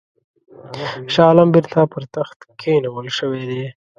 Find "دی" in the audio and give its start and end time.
3.49-3.65